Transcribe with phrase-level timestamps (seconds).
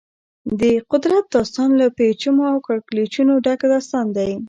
[0.59, 0.61] د
[0.91, 4.31] قدرت داستان له پېچومو او کږلېچونو ډک داستان دی.